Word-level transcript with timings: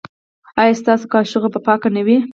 ایا 0.61 0.73
ستاسو 0.81 1.05
کاشوغه 1.13 1.49
به 1.53 1.59
پاکه 1.67 1.89
نه 1.95 2.01
وي؟ 2.05 2.17